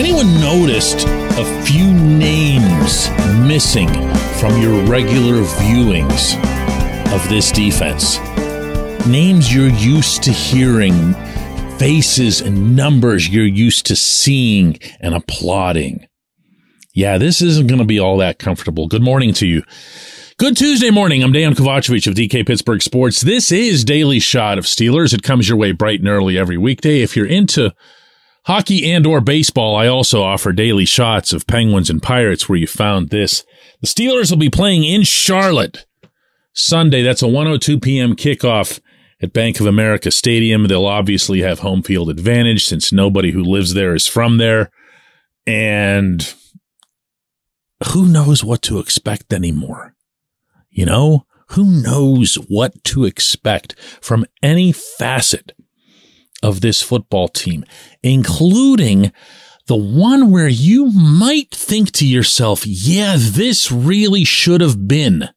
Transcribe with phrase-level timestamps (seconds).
[0.00, 3.10] Anyone noticed a few names
[3.46, 3.86] missing
[4.38, 6.42] from your regular viewings
[7.12, 8.18] of this defense?
[9.06, 11.12] Names you're used to hearing,
[11.76, 16.06] faces and numbers you're used to seeing and applauding.
[16.94, 18.88] Yeah, this isn't going to be all that comfortable.
[18.88, 19.62] Good morning to you.
[20.38, 21.22] Good Tuesday morning.
[21.22, 23.20] I'm Dan Kovacevic of DK Pittsburgh Sports.
[23.20, 25.12] This is Daily Shot of Steelers.
[25.12, 27.02] It comes your way bright and early every weekday.
[27.02, 27.74] If you're into
[28.44, 32.66] Hockey and or baseball, I also offer daily shots of Penguins and Pirates where you
[32.66, 33.44] found this.
[33.80, 35.86] The Steelers will be playing in Charlotte
[36.52, 37.02] Sunday.
[37.02, 38.16] That's a 102 p.m.
[38.16, 38.80] kickoff
[39.22, 40.66] at Bank of America Stadium.
[40.66, 44.70] They'll obviously have home field advantage since nobody who lives there is from there.
[45.46, 46.34] And
[47.92, 49.94] who knows what to expect anymore?
[50.70, 55.52] You know, who knows what to expect from any facet
[56.42, 57.64] of this football team,
[58.02, 59.12] including
[59.66, 65.28] the one where you might think to yourself, yeah, this really should have been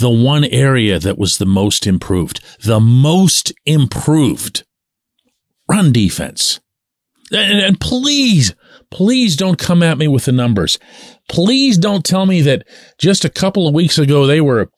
[0.00, 4.64] the one area that was the most improved, the most improved
[5.68, 6.60] run defense.
[7.32, 8.54] And, and, please,
[8.90, 10.78] please don't come at me with the numbers.
[11.28, 12.66] Please don't tell me that
[12.96, 14.70] just a couple of weeks ago they were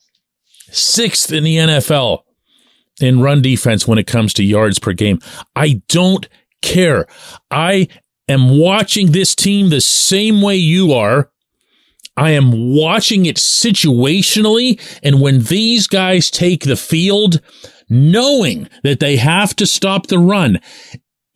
[0.70, 2.20] sixth in the NFL
[3.02, 5.18] in run defense when it comes to yards per game.
[5.54, 6.28] I don't
[6.62, 7.06] care.
[7.50, 7.88] I
[8.28, 11.30] am watching this team the same way you are.
[12.16, 14.80] I am watching it situationally.
[15.02, 17.41] And when these guys take the field,
[17.88, 20.60] knowing that they have to stop the run,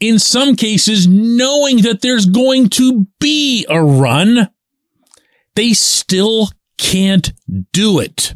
[0.00, 4.50] in some cases, knowing that there's going to be a run,
[5.55, 7.33] they still can't
[7.72, 8.34] do it.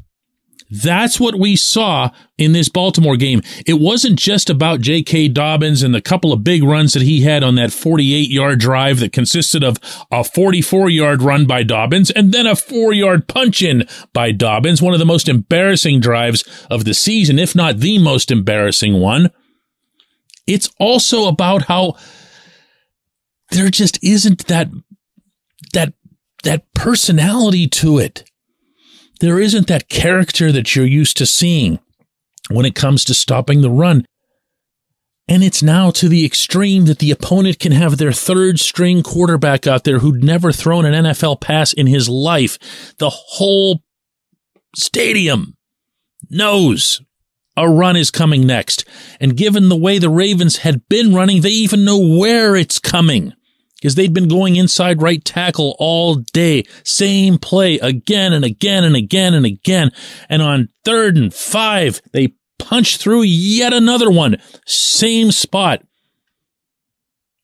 [0.71, 3.43] That's what we saw in this Baltimore game.
[3.67, 5.29] It wasn't just about J.K.
[5.29, 9.01] Dobbins and the couple of big runs that he had on that 48 yard drive
[9.01, 9.79] that consisted of
[10.11, 14.83] a 44 yard run by Dobbins and then a four yard punch in by Dobbins,
[14.83, 19.31] one of the most embarrassing drives of the season, if not the most embarrassing one.
[20.47, 21.97] It's also about how
[23.51, 24.69] there just isn't that,
[25.73, 25.95] that,
[26.43, 28.25] that personality to it
[29.21, 31.79] there isn't that character that you're used to seeing
[32.51, 34.05] when it comes to stopping the run.
[35.31, 39.67] And it's now to the extreme that the opponent can have their third string quarterback
[39.67, 42.59] out there who'd never thrown an NFL pass in his life.
[42.97, 43.83] The whole
[44.75, 45.57] stadium
[46.31, 47.03] knows
[47.59, 48.87] a run is coming next.
[49.21, 53.35] And given the way the Ravens had been running, they even know where it's coming
[53.81, 56.65] because they'd been going inside right tackle all day.
[56.85, 59.93] Same play again and again and again and again.
[60.29, 64.37] And on third and five, they punched through yet another one.
[64.67, 65.83] Same spot.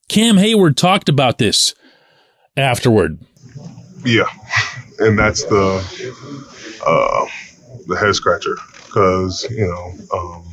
[0.08, 1.74] Cam Hayward talked about this
[2.56, 3.24] afterward.
[4.04, 4.28] Yeah.
[4.98, 5.82] And that's the
[6.86, 7.26] uh,
[7.86, 8.56] the head scratcher
[8.86, 10.44] because, you know, um,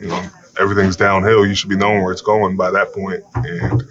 [0.00, 0.26] you know,
[0.58, 1.46] everything's downhill.
[1.46, 3.22] You should be knowing where it's going by that point.
[3.34, 3.82] And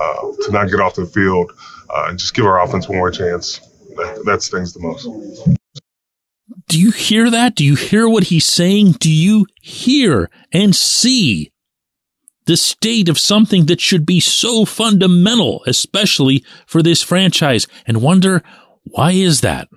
[0.00, 1.52] uh, to not get off the field
[1.94, 3.58] uh, and just give our offense one more chance.
[3.96, 5.06] That, that stings the most.
[6.68, 7.54] Do you hear that?
[7.54, 8.92] Do you hear what he's saying?
[8.92, 11.52] Do you hear and see
[12.46, 18.42] the state of something that should be so fundamental, especially for this franchise, and wonder
[18.84, 19.68] why is that?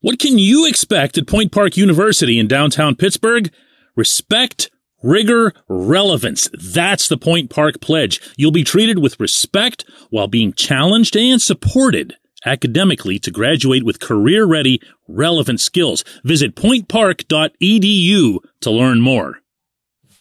[0.00, 3.52] What can you expect at Point Park University in downtown Pittsburgh?
[3.96, 4.70] Respect
[5.04, 6.48] Rigor, relevance.
[6.54, 8.22] That's the Point Park Pledge.
[8.38, 12.14] You'll be treated with respect while being challenged and supported
[12.46, 16.04] academically to graduate with career ready, relevant skills.
[16.24, 19.40] Visit pointpark.edu to learn more.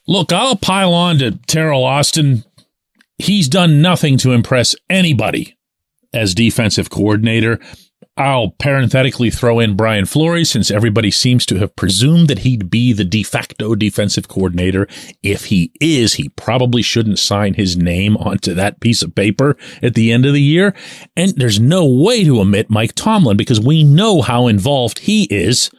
[0.05, 2.43] Look, I'll pile on to Teryl Austin.
[3.17, 5.55] He's done nothing to impress anybody
[6.11, 7.61] as defensive coordinator.
[8.17, 12.93] I'll parenthetically throw in Brian Flores since everybody seems to have presumed that he'd be
[12.93, 14.87] the de facto defensive coordinator.
[15.21, 19.95] If he is, he probably shouldn't sign his name onto that piece of paper at
[19.95, 20.75] the end of the year.
[21.15, 25.71] And there's no way to omit Mike Tomlin because we know how involved he is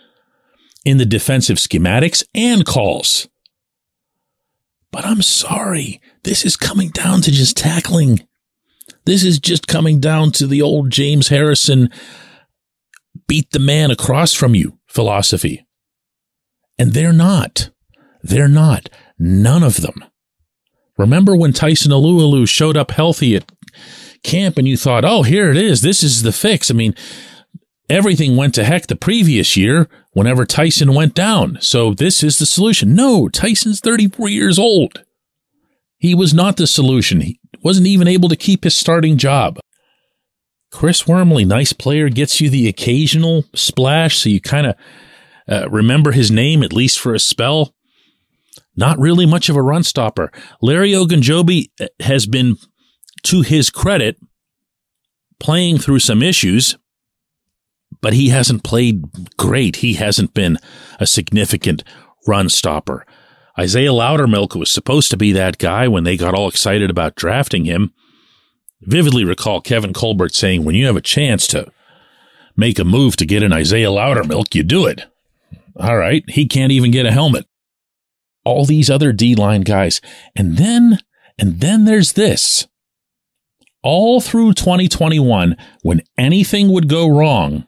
[0.84, 3.28] in the defensive schematics and calls.
[4.90, 8.26] But I'm sorry, this is coming down to just tackling.
[9.06, 11.90] This is just coming down to the old James Harrison
[13.26, 15.66] beat the man across from you philosophy.
[16.78, 17.70] And they're not.
[18.22, 18.88] They're not.
[19.18, 20.04] None of them.
[20.96, 23.50] Remember when Tyson Alualu showed up healthy at
[24.22, 25.82] camp and you thought, oh, here it is.
[25.82, 26.70] This is the fix.
[26.70, 26.94] I mean,
[27.88, 31.58] everything went to heck the previous year whenever Tyson went down.
[31.60, 32.94] So this is the solution.
[32.94, 35.04] No, Tyson's 34 years old.
[35.98, 37.22] He was not the solution.
[37.64, 39.58] Wasn't even able to keep his starting job.
[40.70, 44.74] Chris Wormley, nice player, gets you the occasional splash, so you kind of
[45.48, 47.74] uh, remember his name at least for a spell.
[48.76, 50.32] Not really much of a run stopper.
[50.60, 52.56] Larry Ogunjobi uh, has been,
[53.22, 54.16] to his credit,
[55.38, 56.76] playing through some issues,
[58.02, 59.04] but he hasn't played
[59.36, 59.76] great.
[59.76, 60.58] He hasn't been
[60.98, 61.84] a significant
[62.26, 63.06] run stopper.
[63.58, 67.64] Isaiah Loudermilk was supposed to be that guy when they got all excited about drafting
[67.64, 67.92] him
[68.86, 71.70] vividly recall Kevin Colbert saying, when you have a chance to
[72.56, 75.02] make a move to get an Isaiah Loudermilk, you do it.
[75.76, 76.22] All right.
[76.28, 77.46] He can't even get a helmet.
[78.44, 80.00] All these other D line guys.
[80.36, 80.98] And then,
[81.38, 82.68] and then there's this.
[83.82, 87.66] All through 2021, when anything would go wrong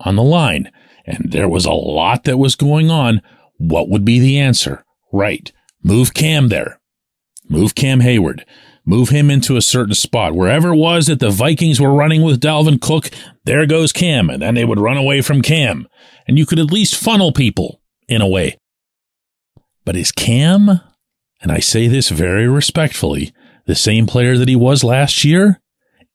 [0.00, 0.70] on the line,
[1.06, 3.22] and there was a lot that was going on,
[3.56, 4.84] what would be the answer?
[5.12, 5.52] Right.
[5.82, 6.80] Move Cam there.
[7.48, 8.44] Move Cam Hayward.
[8.88, 10.34] move him into a certain spot.
[10.34, 13.10] Wherever it was that the Vikings were running with Dalvin Cook,
[13.44, 15.86] there goes Cam, and then they would run away from Cam.
[16.26, 18.56] And you could at least funnel people in a way.
[19.84, 20.80] But is Cam,
[21.42, 23.32] and I say this very respectfully,
[23.66, 25.60] the same player that he was last year?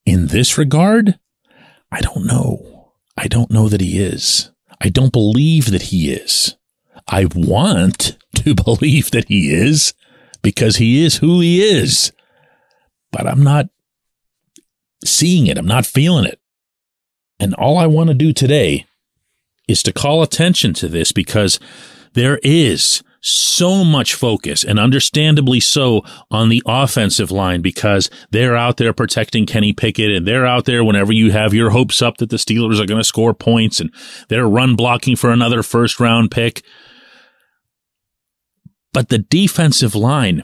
[0.03, 1.19] In this regard?
[1.91, 2.93] I don't know.
[3.15, 4.51] I don't know that he is.
[4.81, 6.55] I don't believe that he is.
[7.07, 9.93] I want to believe that he is
[10.41, 12.11] because he is who he is
[13.13, 13.67] but I'm not
[15.05, 15.57] seeing it.
[15.57, 16.41] I'm not feeling it.
[17.39, 18.85] And all I want to do today
[19.67, 21.59] is to call attention to this because
[22.13, 28.75] there is so much focus and understandably so on the offensive line because they're out
[28.75, 32.29] there protecting Kenny Pickett and they're out there whenever you have your hopes up that
[32.29, 33.93] the Steelers are going to score points and
[34.27, 36.63] they're run blocking for another first round pick.
[38.93, 40.43] But the defensive line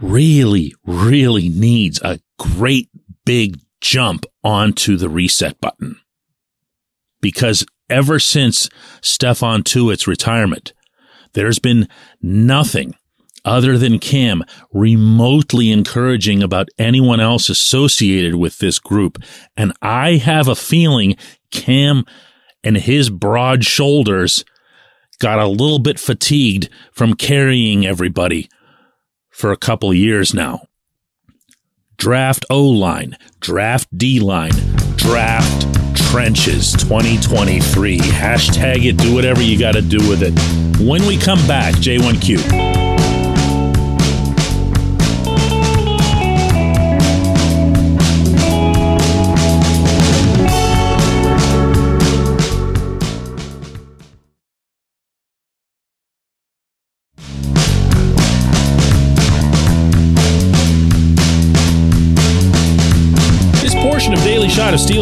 [0.00, 2.90] really, really needs a great
[3.24, 5.96] big jump onto the reset button.
[7.20, 8.68] Because ever since
[9.00, 10.72] Stephon Tuitt's retirement,
[11.32, 11.88] there's been
[12.20, 12.94] nothing
[13.44, 14.42] other than Cam
[14.72, 19.18] remotely encouraging about anyone else associated with this group.
[19.56, 21.16] And I have a feeling
[21.52, 22.04] Cam
[22.64, 24.44] and his broad shoulders
[25.18, 28.48] got a little bit fatigued from carrying everybody
[29.30, 30.66] for a couple years now.
[31.96, 34.52] Draft O line, draft D line,
[34.96, 35.66] draft
[35.96, 37.98] trenches 2023.
[37.98, 40.32] Hashtag it, do whatever you got to do with it.
[40.80, 42.85] When we come back, J1Q.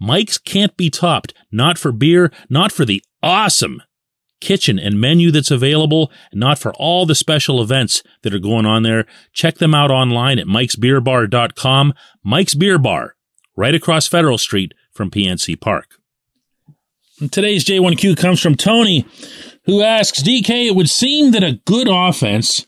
[0.00, 3.82] Mike's can't be topped, not for beer, not for the awesome
[4.40, 8.66] kitchen and menu that's available, and not for all the special events that are going
[8.66, 9.04] on there.
[9.32, 11.92] Check them out online at mikesbeerbar.com.
[12.24, 13.16] Mike's Beer Bar,
[13.56, 15.96] right across Federal Street from PNC Park.
[17.20, 19.06] And today's J1Q comes from Tony,
[19.66, 22.66] who asks, DK, it would seem that a good offense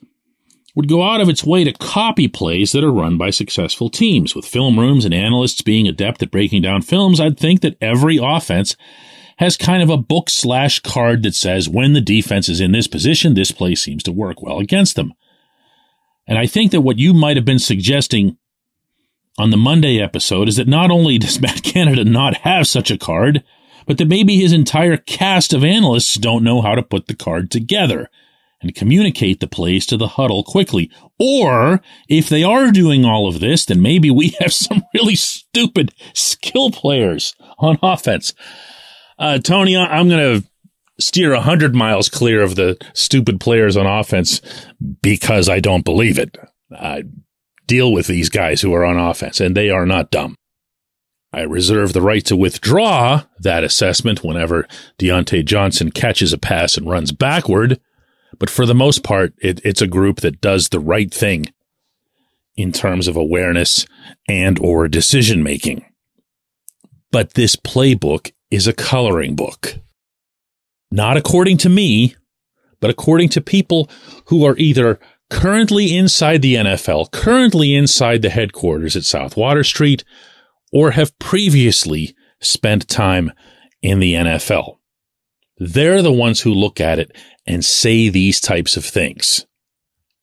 [0.75, 4.35] would go out of its way to copy plays that are run by successful teams.
[4.35, 8.19] With film rooms and analysts being adept at breaking down films, I'd think that every
[8.23, 8.77] offense
[9.37, 12.87] has kind of a book slash card that says when the defense is in this
[12.87, 15.13] position, this play seems to work well against them.
[16.27, 18.39] And I think that what you might have been suggesting
[19.39, 22.99] on the Monday episode is that not only does Matt Canada not have such a
[22.99, 23.43] card,
[23.87, 27.51] but that maybe his entire cast of analysts don't know how to put the card
[27.51, 28.09] together.
[28.63, 30.91] And communicate the plays to the huddle quickly.
[31.19, 35.93] Or if they are doing all of this, then maybe we have some really stupid
[36.15, 38.35] skill players on offense.
[39.19, 40.49] Uh, Tony, I'm going to
[40.99, 44.41] steer 100 miles clear of the stupid players on offense
[45.03, 46.37] because I don't believe it.
[46.75, 47.05] I
[47.67, 50.37] deal with these guys who are on offense, and they are not dumb.
[51.33, 56.89] I reserve the right to withdraw that assessment whenever Diontae Johnson catches a pass and
[56.89, 57.81] runs backward.
[58.39, 61.47] But for the most part, it, it's a group that does the right thing
[62.57, 63.87] in terms of awareness
[64.29, 65.85] and or decision making.
[67.11, 69.79] But this playbook is a coloring book.
[70.91, 72.17] Not according to me,
[72.81, 73.89] but according to people
[74.27, 74.99] who are either
[75.31, 80.05] currently inside the NFL, currently inside the headquarters at South Water Street,
[80.73, 83.33] or have previously spent time
[83.81, 84.79] in the NFL.
[85.65, 87.17] They're the ones who look at it
[87.47, 89.47] and say these types of things.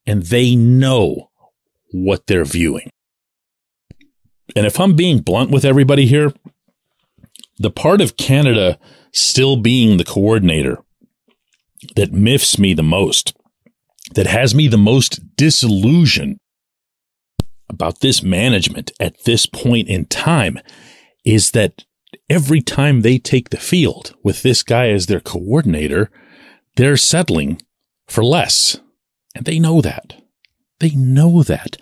[0.05, 1.29] And they know
[1.91, 2.89] what they're viewing.
[4.55, 6.33] And if I'm being blunt with everybody here,
[7.57, 8.79] the part of Canada
[9.13, 10.79] still being the coordinator
[11.95, 13.33] that miffs me the most
[14.15, 16.37] that has me the most disillusioned
[17.69, 20.57] about this management at this point in time
[21.23, 21.85] is that
[22.29, 26.09] every time they take the field with this guy as their coordinator,
[26.75, 27.61] they're settling
[28.07, 28.79] for less.
[29.35, 30.21] And they know that.
[30.79, 31.77] They know that.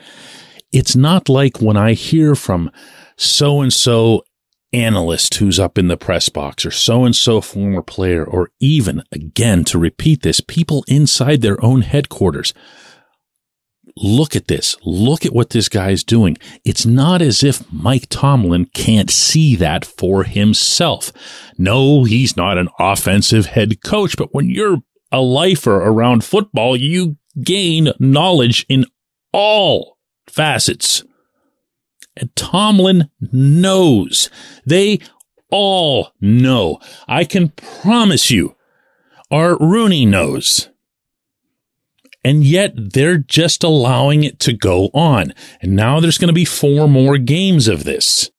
[0.72, 2.72] It's not like when I hear from
[3.16, 4.24] so and so
[4.74, 9.02] analyst who's up in the press box or so and so former player, or even
[9.12, 12.54] again, to repeat this, people inside their own headquarters.
[14.02, 14.76] Look at this.
[14.84, 16.38] Look at what this guy's doing.
[16.64, 21.12] It's not as if Mike Tomlin can't see that for himself.
[21.58, 24.78] No, he's not an offensive head coach, but when you're
[25.12, 28.86] a lifer around football, you gain knowledge in
[29.34, 31.04] all facets
[32.18, 34.30] and Tomlin knows.
[34.66, 35.00] They
[35.50, 36.80] all know.
[37.08, 38.56] I can promise you,
[39.32, 40.70] Art Rooney knows.
[42.24, 45.34] And yet they're just allowing it to go on.
[45.62, 48.30] And now there's going to be four more games of this.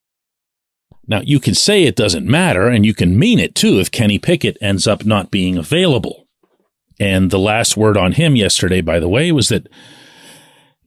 [1.07, 4.19] Now, you can say it doesn't matter, and you can mean it too if Kenny
[4.19, 6.27] Pickett ends up not being available.
[7.01, 9.69] And the last word on him yesterday, by the way, was that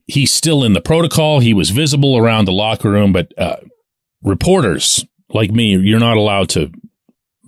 [0.06, 1.40] he's still in the protocol.
[1.40, 3.56] He was visible around the locker room, but uh,
[4.22, 6.70] reporters like me, you're not allowed to,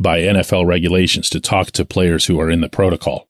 [0.01, 3.29] by NFL regulations, to talk to players who are in the protocol.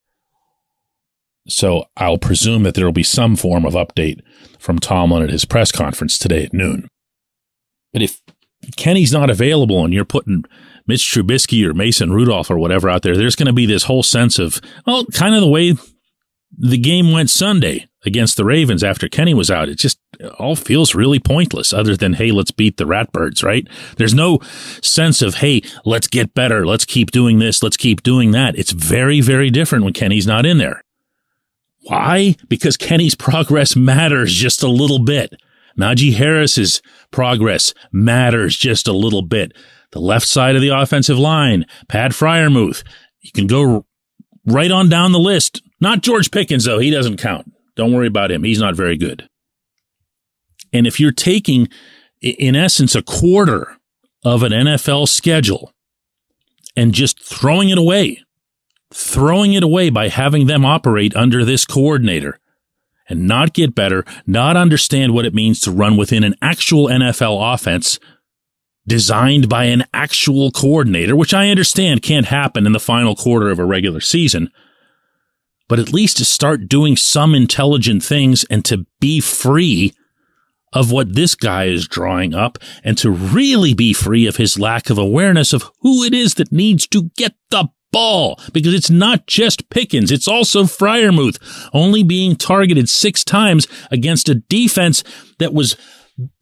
[1.46, 4.20] So I'll presume that there will be some form of update
[4.58, 6.88] from Tomlin at his press conference today at noon.
[7.92, 8.20] But if
[8.76, 10.44] Kenny's not available and you're putting
[10.86, 14.02] Mitch Trubisky or Mason Rudolph or whatever out there, there's going to be this whole
[14.02, 15.74] sense of, well, kind of the way
[16.56, 19.68] the game went Sunday against the Ravens after Kenny was out.
[19.68, 19.98] It just
[20.38, 23.66] all feels really pointless other than, hey, let's beat the Ratbirds, right?
[23.96, 24.38] There's no
[24.82, 26.66] sense of, hey, let's get better.
[26.66, 27.62] Let's keep doing this.
[27.62, 28.56] Let's keep doing that.
[28.58, 30.83] It's very, very different when Kenny's not in there.
[31.84, 32.36] Why?
[32.48, 35.34] Because Kenny's progress matters just a little bit.
[35.78, 39.52] Najee Harris's progress matters just a little bit.
[39.92, 42.82] The left side of the offensive line, Pat Freiermuth.
[43.20, 43.86] You can go
[44.46, 45.62] right on down the list.
[45.80, 46.78] Not George Pickens, though.
[46.78, 47.52] He doesn't count.
[47.76, 48.44] Don't worry about him.
[48.44, 49.28] He's not very good.
[50.72, 51.68] And if you're taking,
[52.20, 53.76] in essence, a quarter
[54.24, 55.72] of an NFL schedule
[56.76, 58.23] and just throwing it away,
[58.94, 62.38] throwing it away by having them operate under this coordinator.
[63.06, 67.52] And not get better, not understand what it means to run within an actual NFL
[67.52, 67.98] offense
[68.86, 73.58] designed by an actual coordinator, which I understand can't happen in the final quarter of
[73.58, 74.50] a regular season
[75.68, 79.94] but at least to start doing some intelligent things and to be free
[80.72, 84.90] of what this guy is drawing up and to really be free of his lack
[84.90, 89.28] of awareness of who it is that needs to get the ball because it's not
[89.28, 91.38] just Pickens, it's also Freiermuth
[91.72, 95.04] only being targeted six times against a defense
[95.38, 95.76] that was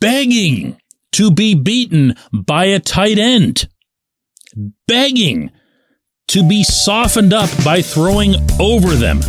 [0.01, 0.79] begging
[1.13, 3.69] to be beaten by a tight end.
[4.89, 5.51] Begging
[6.29, 9.21] to be softened up by throwing over them.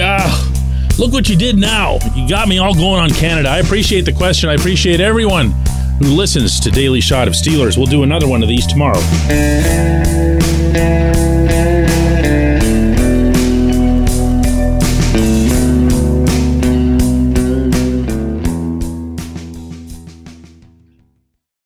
[0.00, 1.98] Ah, look what you did now.
[2.16, 3.48] You got me all going on Canada.
[3.48, 4.50] I appreciate the question.
[4.50, 5.52] I appreciate everyone
[6.00, 7.76] who listens to Daily Shot of Steelers.
[7.76, 9.00] We'll do another one of these tomorrow.
[10.78, 11.67] Música